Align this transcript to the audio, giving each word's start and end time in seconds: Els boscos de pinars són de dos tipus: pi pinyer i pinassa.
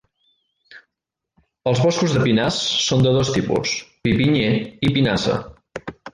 Els 1.71 1.81
boscos 1.87 2.15
de 2.15 2.23
pinars 2.23 2.57
són 2.87 3.05
de 3.09 3.13
dos 3.19 3.31
tipus: 3.37 3.75
pi 4.09 4.17
pinyer 4.23 4.51
i 4.89 4.93
pinassa. 4.99 5.39